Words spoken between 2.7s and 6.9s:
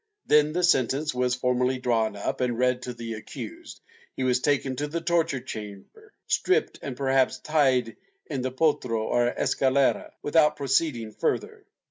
to the accused, he was taken to the torture chamber, stripped